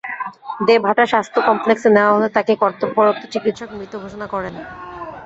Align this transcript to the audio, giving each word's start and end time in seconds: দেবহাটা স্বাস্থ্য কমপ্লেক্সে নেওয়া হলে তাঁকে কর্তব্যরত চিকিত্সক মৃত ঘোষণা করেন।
দেবহাটা 0.67 1.03
স্বাস্থ্য 1.11 1.39
কমপ্লেক্সে 1.47 1.89
নেওয়া 1.95 2.13
হলে 2.15 2.27
তাঁকে 2.35 2.53
কর্তব্যরত 2.63 3.19
চিকিত্সক 3.33 3.69
মৃত 3.77 3.93
ঘোষণা 4.03 4.27
করেন। 4.33 4.53